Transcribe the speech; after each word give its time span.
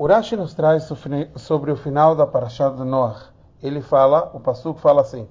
O 0.00 0.06
Rashi 0.06 0.34
nos 0.34 0.54
traz 0.54 0.90
sobre 1.36 1.70
o 1.70 1.76
final 1.76 2.16
da 2.16 2.26
Parashat 2.26 2.74
de 2.74 2.84
Noach. 2.84 3.20
Ele 3.62 3.82
fala, 3.82 4.30
o 4.32 4.40
Pasuk 4.40 4.80
fala 4.80 5.02
assim, 5.02 5.28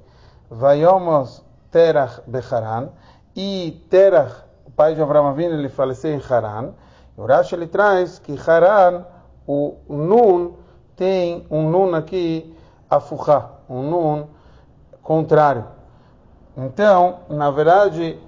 Vayomos 0.47 1.43
Terach 1.71 2.21
Becharan, 2.27 2.89
e 3.35 3.83
Terach, 3.89 4.43
o 4.67 4.69
pai 4.69 4.93
de 4.93 5.01
Abraão 5.01 5.25
Avinu, 5.25 5.55
ele 5.55 5.69
faleceu 5.69 6.13
em 6.13 6.21
Haran. 6.21 6.73
O 7.17 7.25
Rashi 7.25 7.55
ele 7.55 7.65
traz 7.65 8.19
que 8.19 8.37
Haran, 8.47 9.05
o 9.47 9.75
Nun, 9.89 10.51
tem 10.95 11.47
um 11.49 11.67
Nun 11.67 11.95
aqui, 11.95 12.55
Afuchá, 12.87 13.49
um 13.67 13.81
Nun 13.81 14.27
contrário. 15.01 15.65
Então, 16.55 17.21
na 17.27 17.49
verdade, 17.49 18.19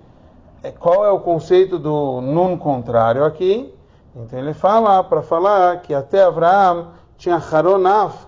é, 0.63 0.71
qual 0.71 1.05
é 1.05 1.11
o 1.11 1.19
conceito 1.19 1.77
do 1.77 2.19
Nun 2.19 2.57
contrário 2.57 3.23
aqui? 3.25 3.71
Então 4.15 4.39
ele 4.39 4.53
fala 4.53 5.03
para 5.03 5.21
falar 5.21 5.81
que 5.81 5.93
até 5.93 6.23
Abraão 6.23 6.89
tinha 7.17 7.37
Haronaf, 7.37 8.25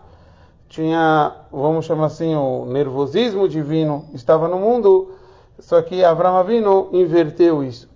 tinha, 0.70 1.36
vamos 1.52 1.86
chamar 1.86 2.06
assim, 2.06 2.36
o 2.36 2.66
nervosismo 2.66 3.48
divino 3.48 4.06
estava 4.14 4.48
no 4.48 4.58
mundo, 4.58 5.12
só 5.60 5.82
que 5.82 6.04
Abraão 6.04 6.38
Avino 6.38 6.90
inverteu 6.94 7.64
isso. 7.64 7.90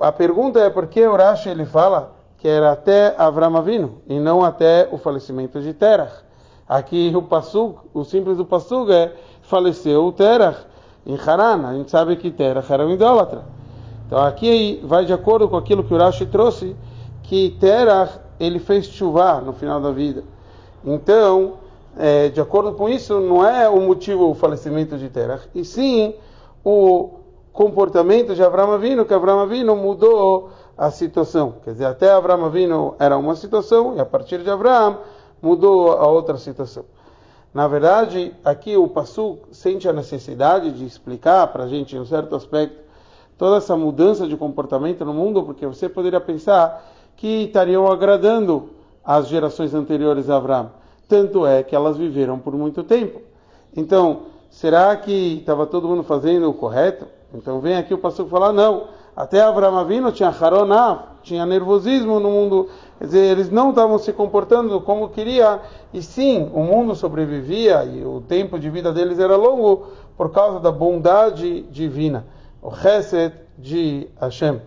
A 0.00 0.10
pergunta 0.10 0.58
é 0.60 0.70
por 0.70 0.86
que 0.86 1.06
o 1.06 1.14
Rashi 1.14 1.48
ele 1.50 1.64
fala 1.64 2.12
que 2.38 2.48
era 2.48 2.72
até 2.72 3.14
Abraão 3.16 3.56
Avino 3.56 4.02
e 4.08 4.18
não 4.18 4.44
até 4.44 4.88
o 4.90 4.98
falecimento 4.98 5.60
de 5.60 5.72
Terach. 5.72 6.24
Aqui 6.68 7.12
o 7.14 7.22
Passug, 7.22 7.78
o 7.92 8.02
simples 8.04 8.38
do 8.38 8.44
Passug 8.44 8.90
é 8.90 9.12
faleceu 9.42 10.10
Terach 10.12 10.66
em 11.06 11.16
Haran. 11.16 11.66
A 11.66 11.74
gente 11.74 11.90
sabe 11.90 12.16
que 12.16 12.30
Terach 12.30 12.72
era 12.72 12.86
um 12.86 12.90
idólatra. 12.90 13.44
Então 14.06 14.18
aqui 14.22 14.80
vai 14.84 15.04
de 15.04 15.12
acordo 15.12 15.48
com 15.48 15.56
aquilo 15.56 15.84
que 15.84 15.94
o 15.94 15.98
Rashi 15.98 16.26
trouxe, 16.26 16.74
que 17.24 17.56
Terach 17.60 18.18
ele 18.38 18.58
fez 18.58 18.86
chuva 18.86 19.40
no 19.40 19.52
final 19.52 19.80
da 19.80 19.90
vida. 19.90 20.24
Então, 20.84 21.54
é, 21.96 22.28
de 22.28 22.40
acordo 22.40 22.72
com 22.72 22.88
isso, 22.88 23.20
não 23.20 23.46
é 23.46 23.68
o 23.68 23.80
motivo 23.80 24.30
o 24.30 24.34
falecimento 24.34 24.96
de 24.96 25.08
Terach, 25.08 25.48
e 25.54 25.64
sim 25.64 26.14
o 26.64 27.20
comportamento 27.52 28.34
de 28.34 28.42
Abraão 28.42 28.72
Avino, 28.72 29.04
que 29.04 29.14
Abraão 29.14 29.40
Avino 29.40 29.76
mudou 29.76 30.50
a 30.76 30.90
situação. 30.90 31.54
Quer 31.64 31.72
dizer, 31.72 31.86
até 31.86 32.10
Abraão 32.10 32.44
Avino 32.44 32.94
era 32.98 33.16
uma 33.16 33.36
situação, 33.36 33.96
e 33.96 34.00
a 34.00 34.04
partir 34.04 34.42
de 34.42 34.50
Abraão 34.50 34.98
mudou 35.40 35.92
a 35.92 36.06
outra 36.08 36.36
situação. 36.36 36.84
Na 37.52 37.68
verdade, 37.68 38.34
aqui 38.44 38.76
o 38.76 38.88
Passu 38.88 39.38
sente 39.52 39.88
a 39.88 39.92
necessidade 39.92 40.72
de 40.72 40.84
explicar 40.84 41.46
para 41.46 41.64
a 41.64 41.68
gente, 41.68 41.94
em 41.94 42.00
um 42.00 42.04
certo 42.04 42.34
aspecto, 42.34 42.82
toda 43.38 43.58
essa 43.58 43.76
mudança 43.76 44.26
de 44.26 44.36
comportamento 44.36 45.04
no 45.04 45.14
mundo, 45.14 45.44
porque 45.44 45.64
você 45.64 45.88
poderia 45.88 46.20
pensar 46.20 46.84
que 47.16 47.44
estariam 47.44 47.86
agradando 47.90 48.70
as 49.04 49.28
gerações 49.28 49.74
anteriores 49.74 50.30
a 50.30 50.36
Abraão. 50.36 50.70
Tanto 51.08 51.46
é 51.46 51.62
que 51.62 51.76
elas 51.76 51.96
viveram 51.96 52.38
por 52.38 52.54
muito 52.54 52.82
tempo. 52.82 53.20
Então, 53.76 54.22
será 54.50 54.96
que 54.96 55.38
estava 55.38 55.66
todo 55.66 55.88
mundo 55.88 56.02
fazendo 56.02 56.48
o 56.48 56.54
correto? 56.54 57.06
Então 57.34 57.60
vem 57.60 57.76
aqui 57.76 57.92
o 57.92 57.98
pastor 57.98 58.28
falar, 58.28 58.52
não, 58.52 58.84
até 59.16 59.40
Abraão 59.40 59.76
Avino 59.76 60.12
tinha 60.12 60.28
haroná, 60.28 61.04
tinha 61.22 61.44
nervosismo 61.44 62.20
no 62.20 62.30
mundo, 62.30 62.68
quer 62.98 63.06
dizer, 63.06 63.24
eles 63.32 63.50
não 63.50 63.70
estavam 63.70 63.98
se 63.98 64.12
comportando 64.12 64.80
como 64.80 65.08
queria, 65.08 65.60
e 65.92 66.00
sim, 66.00 66.50
o 66.54 66.60
mundo 66.62 66.94
sobrevivia 66.94 67.84
e 67.84 68.04
o 68.04 68.20
tempo 68.20 68.58
de 68.58 68.70
vida 68.70 68.92
deles 68.92 69.18
era 69.18 69.36
longo 69.36 69.88
por 70.16 70.30
causa 70.30 70.60
da 70.60 70.70
bondade 70.70 71.62
divina, 71.62 72.26
o 72.62 72.70
Chesed 72.74 73.34
de 73.58 74.08
Hashem. 74.20 74.60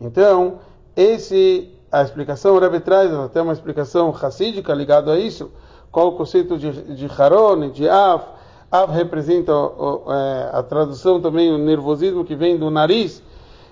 Então, 0.00 0.58
esse, 0.96 1.70
a 1.90 2.02
explicação 2.02 2.54
o 2.54 2.58
Rebbe 2.58 2.80
traz, 2.80 3.12
até 3.12 3.40
uma 3.40 3.52
explicação 3.52 4.10
racídica 4.10 4.74
ligada 4.74 5.12
a 5.12 5.18
isso, 5.18 5.50
qual 5.90 6.08
o 6.08 6.12
conceito 6.12 6.58
de, 6.58 6.70
de 6.94 7.06
Haron, 7.06 7.70
de 7.70 7.88
Av, 7.88 8.22
Av 8.70 8.90
representa 8.90 9.52
é, 9.52 10.50
a 10.56 10.62
tradução 10.62 11.20
também, 11.20 11.52
o 11.52 11.58
nervosismo 11.58 12.24
que 12.24 12.34
vem 12.34 12.56
do 12.56 12.70
nariz, 12.70 13.22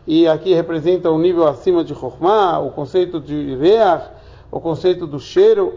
e 0.06 0.26
aqui 0.26 0.52
representa 0.54 1.10
o 1.10 1.14
um 1.14 1.18
nível 1.18 1.46
acima 1.46 1.84
de 1.84 1.94
Chokhmah, 1.94 2.58
o 2.60 2.70
conceito 2.72 3.20
de 3.20 3.54
Reach, 3.56 4.10
o 4.50 4.60
conceito 4.60 5.06
do 5.06 5.20
cheiro. 5.20 5.72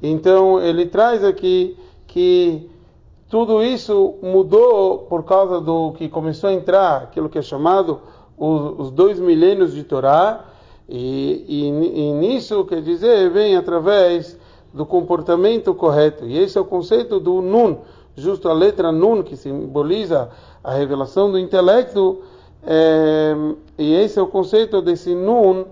Então 0.00 0.60
ele 0.60 0.86
traz 0.86 1.24
aqui 1.24 1.76
que 2.06 2.70
tudo 3.28 3.62
isso 3.62 4.14
mudou 4.22 4.98
por 5.00 5.24
causa 5.24 5.60
do 5.60 5.92
que 5.92 6.08
começou 6.08 6.50
a 6.50 6.52
entrar, 6.52 7.02
aquilo 7.02 7.28
que 7.28 7.38
é 7.38 7.42
chamado 7.42 8.00
os, 8.36 8.86
os 8.86 8.90
dois 8.90 9.18
milênios 9.18 9.74
de 9.74 9.82
Torá, 9.82 10.44
e, 10.88 11.44
e, 11.48 11.68
e, 11.68 12.12
nisso, 12.12 12.64
quer 12.64 12.82
dizer, 12.82 13.30
vem 13.30 13.56
através 13.56 14.38
do 14.72 14.84
comportamento 14.84 15.74
correto. 15.74 16.24
E 16.26 16.38
esse 16.38 16.58
é 16.58 16.60
o 16.60 16.64
conceito 16.64 17.20
do 17.20 17.40
Nun, 17.40 17.78
justo 18.16 18.48
a 18.48 18.52
letra 18.52 18.90
Nun, 18.90 19.22
que 19.22 19.36
simboliza 19.36 20.30
a 20.62 20.72
revelação 20.72 21.30
do 21.30 21.38
intelecto. 21.38 22.22
É, 22.64 23.34
e 23.78 23.94
esse 23.94 24.18
é 24.18 24.22
o 24.22 24.26
conceito 24.26 24.80
desse 24.80 25.14
Nun, 25.14 25.64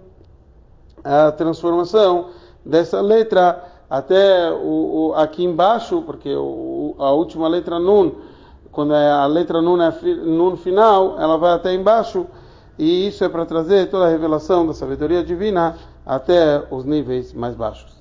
a 1.02 1.32
transformação 1.32 2.26
dessa 2.64 3.00
letra 3.00 3.64
até 3.88 4.50
o, 4.52 5.08
o, 5.08 5.14
aqui 5.14 5.44
embaixo, 5.44 6.02
porque 6.02 6.32
o, 6.34 6.94
a 6.98 7.10
última 7.10 7.48
letra 7.48 7.78
Nun, 7.78 8.12
quando 8.70 8.94
é 8.94 9.10
a 9.10 9.26
letra 9.26 9.60
Nun 9.60 9.82
é 9.82 9.90
Nun 10.24 10.56
final, 10.56 11.16
ela 11.18 11.36
vai 11.36 11.52
até 11.52 11.74
embaixo 11.74 12.26
e 12.80 13.08
isso 13.08 13.22
é 13.22 13.28
para 13.28 13.44
trazer 13.44 13.90
toda 13.90 14.06
a 14.06 14.08
revelação 14.08 14.66
da 14.66 14.72
sabedoria 14.72 15.22
divina 15.22 15.76
até 16.06 16.64
os 16.70 16.86
níveis 16.86 17.30
mais 17.34 17.54
baixos. 17.54 17.99